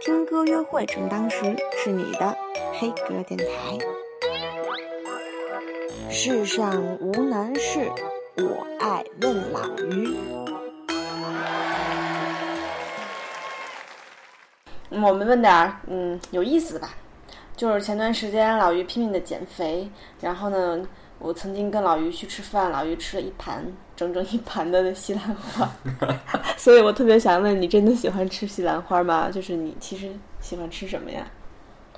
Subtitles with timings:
[0.00, 2.34] 听歌约会正当时，是你的
[2.72, 3.78] 黑歌电台。
[6.08, 7.86] 世上无难事，
[8.36, 10.16] 我爱问老于。
[14.88, 16.94] 我们问点儿嗯有意思的吧，
[17.54, 19.88] 就是前段时间老于拼命的减肥，
[20.20, 20.86] 然后呢，
[21.20, 23.64] 我曾经跟老于去吃饭，老于吃了一盘
[23.94, 25.70] 整整一盘的西兰花，
[26.56, 29.30] 所以我特别想问你，真的喜欢吃西兰花吗？
[29.30, 30.10] 就是你其实
[30.40, 31.26] 喜欢吃什么呀？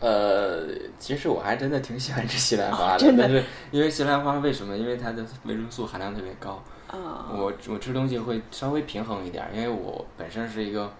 [0.00, 0.66] 呃，
[0.98, 4.76] 其实我还真的挺喜欢吃西兰花的，哦真的但是因为西兰花为什么？
[4.76, 6.62] 因为它的维生素含量特别高。
[6.88, 10.92] 啊、我我吃东西会稍微平衡一点，因为我本身是一个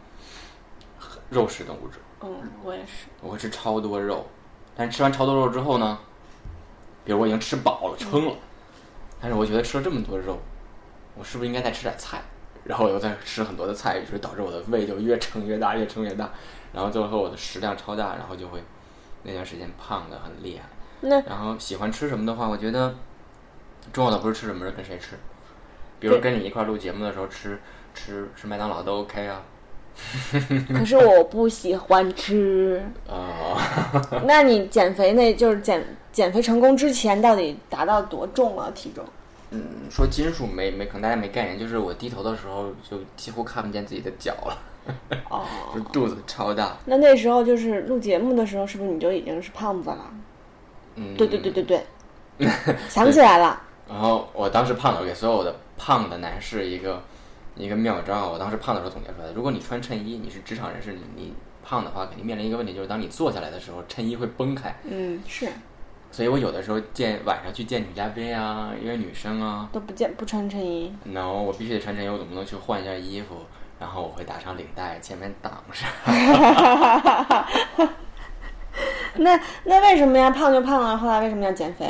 [1.29, 3.09] 肉食动物者，嗯，我也是。
[3.21, 4.25] 我会吃超多肉。
[4.75, 5.99] 但是吃完超多肉之后呢，
[7.05, 8.35] 比如我已经吃饱了、撑了，
[9.21, 10.39] 但是我觉得吃了这么多肉，
[11.17, 12.23] 我是不是应该再吃点菜？
[12.65, 16.31] 然后我又在吃很多的菜，于是导致我的胃就越撑越大，越撑越大，
[16.73, 18.63] 然后最后我的食量超大，然后就会
[19.25, 20.69] 那段时间胖的很厉害。
[21.01, 22.95] 那然后喜欢吃什么的话，我觉得
[23.93, 25.19] 重要的不是吃什么，是跟谁吃。
[25.99, 27.61] 比如跟你一块儿录节目的时候吃
[27.95, 29.43] 吃吃麦当劳都 OK 啊。
[30.73, 32.83] 可是我不喜欢吃。
[33.07, 38.71] 呃，那你减肥那就是减减肥成功之前到底达到多重啊？
[38.75, 39.05] 体重？
[39.51, 44.59] 嗯，说斤数没没，可能大家没概念，就是我低头的时候就几乎看不见自己的脚了，
[45.29, 46.77] 哦， 就肚子超大。
[46.87, 50.11] 那那时候就是录节目的时候，是不是你就已经是胖子了？
[50.95, 51.85] 嗯，对对对对对，
[52.89, 53.61] 想起来了。
[53.89, 57.03] 然后我当时胖的，我给所有的胖的男士一个
[57.57, 58.31] 一个妙招。
[58.31, 64.75] 我当时胖的时候总结出来的：如果你穿衬衣，你是职场人士，你你胖的话，肯定面临一个问题，就是当你坐下来的时候，衬衣会崩开。
[64.85, 65.47] 嗯，是
[66.13, 70.95] 所以我有的时候见晚上去见女嘉宾啊，约女生啊都不见不穿衬衣。
[71.05, 73.37] ，no，我必须得穿衬衣，我总不能去换一件衣服，
[73.81, 75.89] 然后我会打上领带，前面挡上。
[79.17, 80.31] 那那为什么呀？
[80.31, 81.87] 胖就胖了，后来为什么要减肥？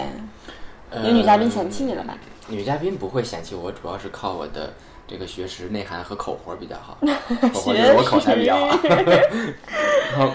[1.05, 2.17] 有女嘉宾嫌弃你了吧？
[2.47, 4.72] 女嘉宾不会嫌弃我，主要是靠我的
[5.06, 6.99] 这个学识、内涵和口活比较好。
[7.53, 8.78] 口活就是我口才比较好。
[10.12, 10.33] 然后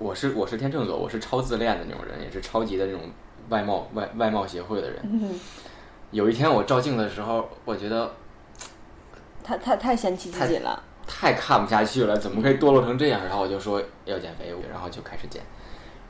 [0.00, 3.02] 我是我是天秤座，我是超自恋的那种人，也是超级的那种
[3.50, 4.98] 外貌外外貌协会的人。
[5.04, 5.38] 嗯
[6.10, 8.10] 有一天我照镜子的时候，我觉得
[9.44, 10.82] 太太太嫌弃自己了。
[11.06, 13.22] 太看不下去了，怎么可以堕落成这样？
[13.24, 15.42] 然后我就说要减肥，然后就开始减，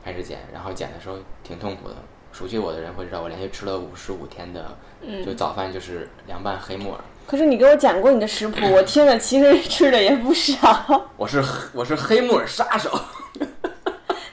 [0.03, 1.95] 开始减，然后减的时候挺痛苦的。
[2.31, 4.77] 熟悉我的人会知道，我连续吃了五十五天的，
[5.25, 6.99] 就早饭就是凉拌黑木耳。
[7.27, 11.43] 可是你给我讲过你的食谱，我听了其实吃的也不少，我是
[11.73, 12.89] 我是黑木耳杀手，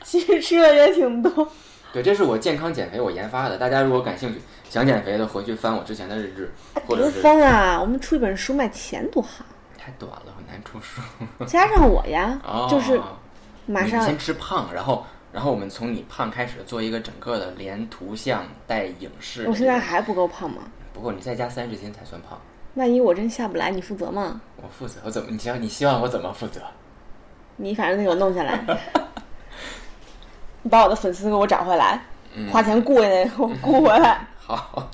[0.09, 1.47] 其实吃的也挺多。
[1.93, 3.59] 对，这是我健康减肥我研发的。
[3.59, 6.51] 大家如果感兴趣，想减肥的回去翻我之前的日志，
[6.87, 7.79] 或者别是翻啊！
[7.79, 9.45] 我们出一本书卖钱多好，
[9.77, 11.03] 太短了，很难出书。
[11.47, 12.99] 加上我呀， 哦，就是
[13.67, 19.47] 马上先吃胖，然后然后我们从你胖开始做一个整个的连图像带影视。
[19.47, 20.63] 我现在还不够胖吗？
[20.95, 22.41] 不过你再加三十斤才算胖。
[22.75, 24.41] 万一我真下不来，你负责吗？
[24.57, 25.31] 我负责，我怎么？
[25.31, 26.61] 你希望你希望我怎么负责？
[27.57, 28.63] 你反正得给我弄下来，
[30.63, 32.03] 你把我的粉丝给我找回来，
[32.35, 34.27] 嗯花钱雇人给我雇回来。
[34.39, 34.89] 好，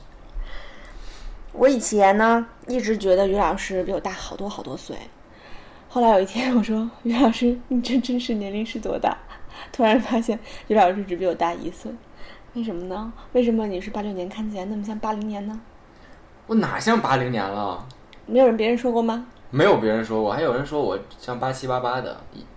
[1.52, 4.96] 我以前呢一直觉得于老师比我大好多好多岁，
[5.88, 9.16] 后来有一天我说于老师，你这真实年龄是多大？
[9.72, 11.92] 突然发现于老师只比我大一岁，
[12.54, 13.12] 为什么呢？
[13.32, 15.60] 为什么你是八六年看起来那么像八零年呢？
[16.46, 17.86] 我哪像八零年了？
[18.26, 19.26] 没有人别人说过吗？
[19.54, 22.16] 没有别人说过，还有人说我像八七八八的，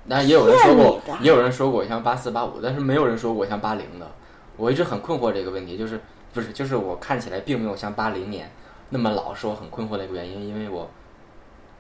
[0.10, 4.12] 但也有人说过也有人说过我像八四八五，但是没有人说过我像八零的。
[4.56, 6.02] 我一直很困惑这个问题，就是
[6.34, 8.52] 不是就是我看起来并没有像八零年
[8.90, 10.90] 那么老，是我很困惑的一个原因，因为我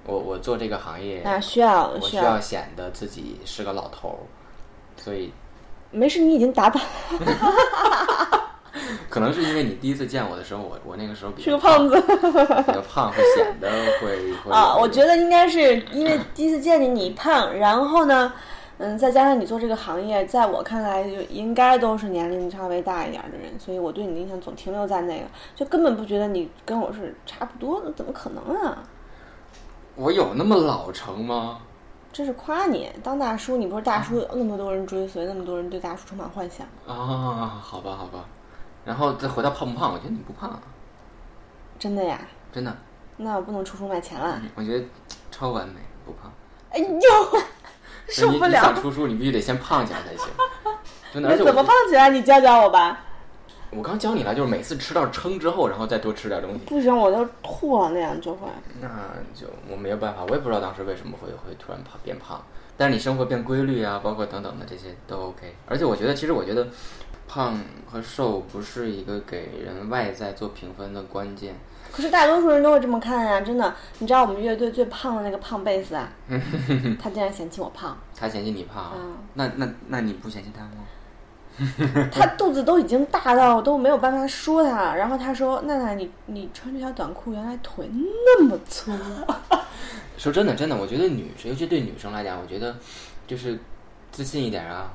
[0.05, 4.21] 我我做这个行业，啊，需要我需要需要，显得自己是个老头儿，
[5.01, 5.33] 所以
[5.89, 6.79] 没事，你已经打扮
[9.09, 13.69] 可能是因为你第一次见我的时候，我我那个时候是个胖子比较胖，会显得
[14.01, 14.75] 会会啊。
[14.75, 18.33] 我觉得应该是因为第一次见你你胖，然后呢，
[18.77, 25.25] 嗯，再加上你做这个行业，在我看来就应该都是年龄稍微大一点的人，所以我对你的印象总停留在那个，
[25.55, 28.83] 就根本不觉得你跟我是差不多的，怎么可能啊？
[29.95, 31.59] 我有那么老成吗？
[32.13, 36.65] 这是夸你当大叔，你不是大叔，有那么多人追随，那么多人对大叔充满幻想。
[36.87, 38.25] 啊，好吧，好吧。
[38.87, 40.59] 然后再回到胖不胖，我觉得你不胖，啊
[41.77, 42.17] 真的呀？
[42.53, 42.75] 真的，
[43.17, 44.41] 那我不能出书卖钱了。
[44.55, 44.85] 我觉得
[45.29, 46.31] 超完美，不胖。
[46.71, 47.39] 哎呦，
[48.07, 48.47] 受不了！
[48.47, 50.29] 你想出书，你必须得先胖起来才行。
[51.13, 52.09] 真的，而那怎么胖起来？
[52.09, 53.01] 你教教我吧。
[53.69, 56.59] 我刚教你了，就是每次吃到撑之后，然后再多吃点东西。
[56.59, 58.47] 不行，我都吐了，那样就会。
[58.79, 58.87] 那
[59.33, 62.41] 就我没有办法，我也不知道当时为什么会会突然胖变胖，
[62.77, 65.53] 但是你生活变规律啊，包括等等的这些都 OK。
[65.67, 66.65] 而且我觉得，其实我觉得
[67.37, 67.55] 胖
[67.85, 71.53] 和瘦不是一个给人外在做评分的关键。
[71.91, 73.75] 可是大多数人都会这么看呀、真的。
[73.99, 76.09] 你知道我们乐队最胖的那个胖贝斯啊，
[76.99, 82.09] 他竟然嫌弃我胖，他嫌弃你胖，嗯那那那你不嫌弃他吗？
[82.11, 84.95] 他肚子都已经大到我都没有办法说他。
[84.95, 88.91] 然后他说：“娜娜，你你穿这条短裤，原来腿那么粗。
[90.17, 92.75] 说真的，真的，我觉得女生，尤其对女生来讲，我觉得
[93.27, 93.59] 就是
[94.11, 94.91] 自信一点啊，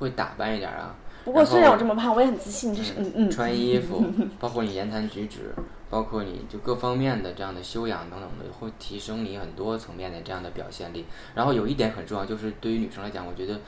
[0.00, 0.92] 会打扮一点啊。”
[1.24, 3.30] 不过虽然我这么么胖，我也很自信，就是嗯嗯。
[3.30, 4.04] 穿衣服，
[4.38, 5.54] 包括你言谈举止，
[5.88, 11.06] 包括你就各方面的这样的修养等等的，会提升你很多层面的这样的表现力。
[11.34, 13.58] 然后有一点很重要，就是对于女生来讲，我觉得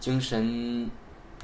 [0.00, 0.90] 精神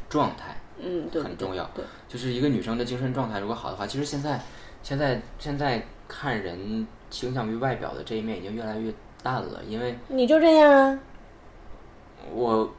[0.08, 4.40] 状态嗯，对，很重要对，就是一个女生的精神状态如果好的话，其实现在
[4.82, 8.92] 现在现在看人倾向于外表的这一面已经越来越
[9.22, 10.98] 淡了，因为你就这样啊。
[12.32, 12.72] 我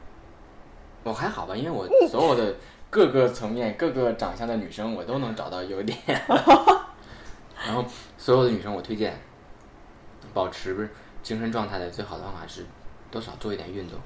[1.04, 2.54] 我还好吧，因为我 所有的
[2.90, 5.96] 各个层面、各个长相的女生，我都能找到优点。
[7.64, 7.84] 然后
[8.18, 9.16] 所有的女生，我推荐
[10.34, 10.90] 保持
[11.22, 12.66] 精神状态的最好的方法是
[13.10, 13.98] 多少做一点运动。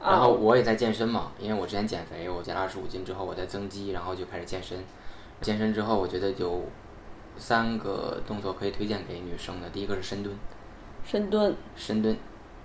[0.00, 4.78] 然后我也在健身嘛，因为我之前减肥，我减了二十五斤之后，我在增肌，然后就开始健身。
[5.40, 6.64] 健身之后，我觉得有
[7.36, 9.68] 三个动作可以推荐给女生的。
[9.70, 10.34] 第一个是深蹲，
[11.04, 12.16] 深蹲深蹲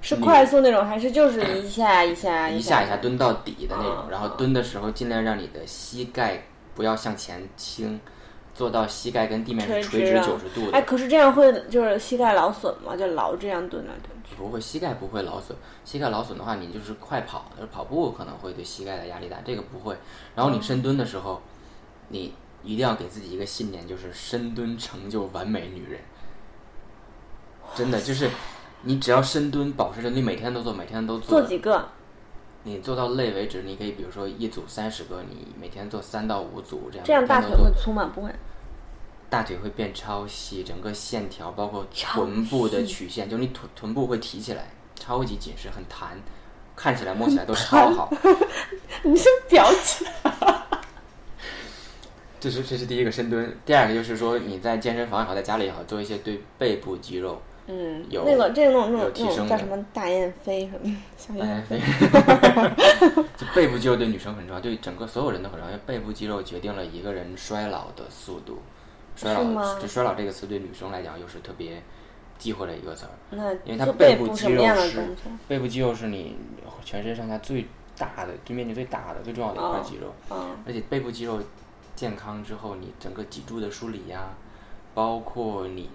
[0.02, 6.44] 是快速那种，还是就是 一下一下一下下一下蹲到底的那种哦，然后蹲的时候尽量让你的膝盖
[6.76, 8.00] 不要向前倾，
[8.54, 12.96] 做到膝盖跟地面是垂直九十度哎，可是这样会就是膝盖劳损吗？
[12.96, 14.36] 就老这样蹲来蹲去。
[14.36, 15.58] 不会，膝盖不会劳损。
[15.84, 19.96] 膝盖劳损的话，你就是快跑，就是跑步可能会对膝盖的压力大，这个不会。
[20.36, 21.42] 然后你深蹲的时候，
[22.10, 22.34] 你
[22.64, 26.00] 一定要给自己一个信念，就是深蹲成就完美女人。
[27.76, 28.30] 真的就是，
[28.88, 31.90] 你只要深蹲，保持着，你每天都做，每天都做几个？
[32.64, 37.06] 你做到累为止，你可以比如说一组三十个，你每天做三到五组这样。
[37.06, 38.10] 这样大腿会粗吗？
[38.16, 38.32] 不会。
[39.30, 46.18] 大腿会变超细，整个线条包括臀部的曲线，就你臀臀部会提起来，超级紧实，很弹，
[46.78, 48.10] 看起来摸起来都超好。
[49.04, 50.08] 你是表情。
[52.40, 61.80] 这是这是第一个深蹲，第二个就是说你在健身房也好，在家里也好，做一些对背部肌肉，嗯，有那个这个那种那种那有提升叫什么大雁飞什么小哎雁飞，
[63.38, 68.60] 就背部肌肉对女生很重要，对整个所有人都很重要，因为背部肌肉决定了一个人衰老的速度。
[69.16, 71.82] 衰老，就衰老这个词对女生来讲又是特别
[72.38, 73.12] 忌讳的一个词儿。
[73.32, 75.04] 那因为它背部肌肉是？
[75.48, 76.38] 背部肌肉是你
[76.86, 77.66] 全身上下最
[77.98, 81.42] 大的、最面积最大的、最重要的一块哦肌肉，嗯，而且背部肌肉
[81.96, 84.30] 健康之后，你整个脊柱的梳理呀、
[84.94, 85.90] 包括你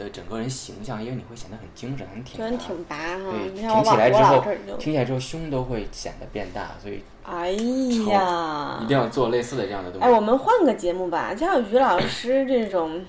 [0.00, 2.56] 的整个人形象，因为你会显得很精神、很挺拔。
[2.56, 3.30] 挺拔哈。
[3.30, 4.44] 对，挺起来之后
[4.78, 13.04] 挺起来之后胸都会显得变大，所以哎呀一，定要做类似的这样的东西哎，我们换个节目吧，像于老师这种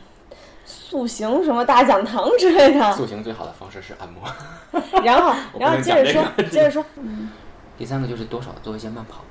[0.65, 2.93] 塑形什么大讲堂之类的。
[2.93, 4.21] 塑形最好的方式是按摩。
[5.03, 7.29] 然后，然后接着说接着说，嗯
[7.77, 9.23] 第三个就是多少做一些慢跑，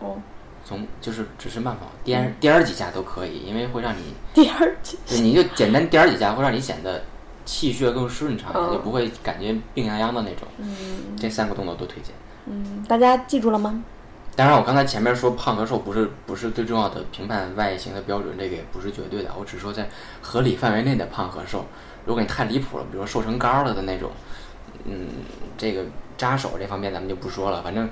[0.00, 0.16] 哦，
[0.68, 7.02] 从就是只是慢跑，颠颠几下都可以，因为会让你第二句，对，你就简单颠儿几下，会让你显得
[7.46, 10.46] 气血更顺畅一点，嗯就不会感觉病殃殃的那种。
[10.58, 12.14] 嗯这三个动作都推荐。
[12.44, 13.82] 嗯，大家记住了吗？
[14.36, 19.30] 当然，我刚才前面说胖和瘦不是不是最重要的评判外形的标准，这个也不是绝对的。
[19.38, 19.88] 我只说在
[20.20, 21.64] 合理范围内的胖和瘦。
[22.04, 24.10] 如果你太离谱了，比如说瘦成杆儿了的那种，
[24.84, 25.08] 嗯，
[25.56, 25.84] 这个
[26.16, 27.62] 扎手这方面咱们就不说了。
[27.62, 27.88] 反正，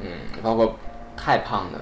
[0.00, 0.12] 嗯，
[0.42, 0.76] 包括
[1.16, 1.78] 太胖的，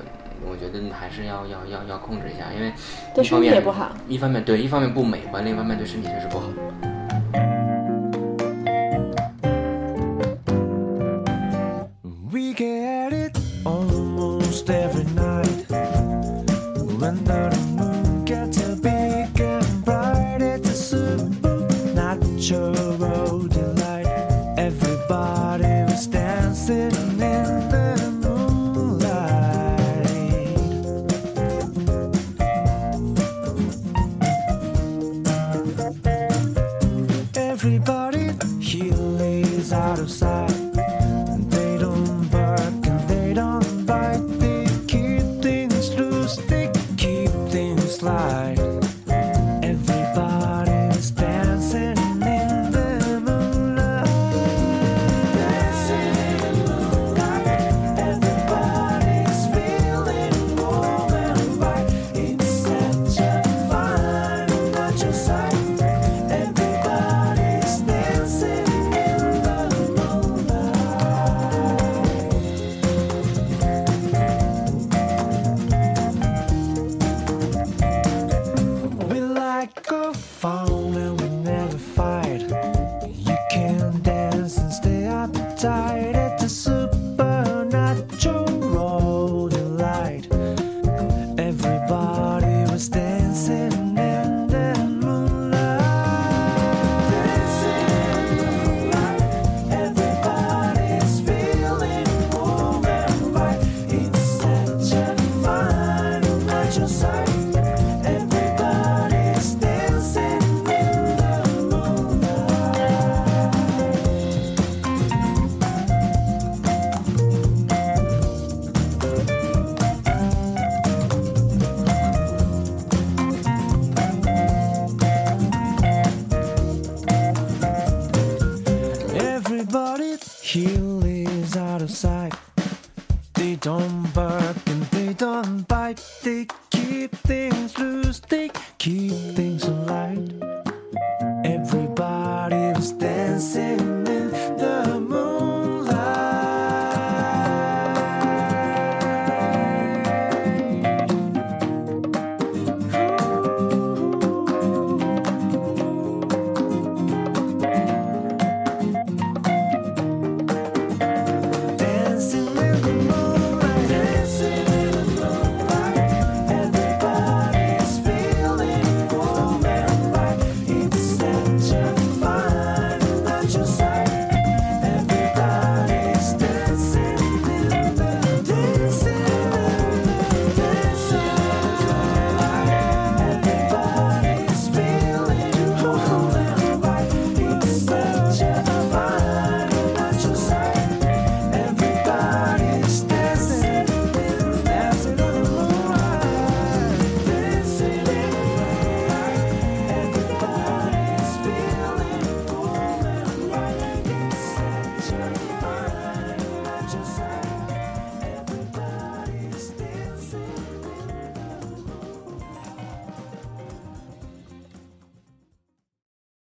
[0.46, 2.72] 我觉得还是要要要要控制一下，因为
[3.14, 3.96] 对身体一方面也不好。
[4.08, 6.48] 一方面对，一方面不美观，另一方面对身体确实不好。